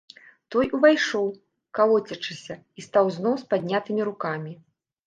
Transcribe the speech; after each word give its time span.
Той 0.55 0.69
увайшоў, 0.77 1.27
калоцячыся, 1.81 2.53
і 2.81 2.89
стаў 2.89 3.05
зноў 3.21 3.35
з 3.45 3.51
паднятымі 3.55 4.01
рукамі. 4.11 4.61